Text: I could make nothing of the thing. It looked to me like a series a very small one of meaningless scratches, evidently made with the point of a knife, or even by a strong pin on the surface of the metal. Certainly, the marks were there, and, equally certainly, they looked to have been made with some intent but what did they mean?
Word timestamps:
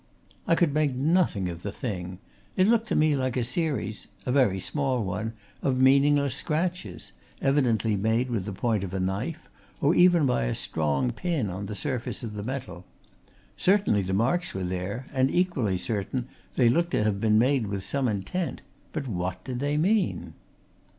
I 0.47 0.55
could 0.55 0.73
make 0.73 0.95
nothing 0.95 1.47
of 1.47 1.61
the 1.61 1.71
thing. 1.71 2.17
It 2.57 2.67
looked 2.67 2.87
to 2.87 2.95
me 2.95 3.15
like 3.15 3.37
a 3.37 3.43
series 3.43 4.07
a 4.25 4.31
very 4.31 4.59
small 4.59 5.03
one 5.03 5.33
of 5.61 5.79
meaningless 5.79 6.33
scratches, 6.33 7.11
evidently 7.39 7.95
made 7.95 8.31
with 8.31 8.45
the 8.45 8.51
point 8.51 8.83
of 8.83 8.95
a 8.95 8.99
knife, 8.99 9.47
or 9.79 9.93
even 9.93 10.25
by 10.25 10.45
a 10.45 10.55
strong 10.55 11.11
pin 11.11 11.51
on 11.51 11.67
the 11.67 11.75
surface 11.75 12.23
of 12.23 12.33
the 12.33 12.41
metal. 12.41 12.83
Certainly, 13.57 14.01
the 14.01 14.13
marks 14.15 14.55
were 14.55 14.63
there, 14.63 15.05
and, 15.13 15.29
equally 15.29 15.77
certainly, 15.77 16.25
they 16.55 16.67
looked 16.67 16.89
to 16.93 17.03
have 17.03 17.21
been 17.21 17.37
made 17.37 17.67
with 17.67 17.83
some 17.83 18.07
intent 18.07 18.63
but 18.93 19.07
what 19.07 19.43
did 19.43 19.59
they 19.59 19.77
mean? 19.77 20.33